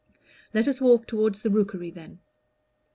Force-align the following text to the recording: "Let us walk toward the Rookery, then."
"Let 0.51 0.67
us 0.67 0.81
walk 0.81 1.05
toward 1.05 1.35
the 1.35 1.51
Rookery, 1.51 1.91
then." 1.91 2.21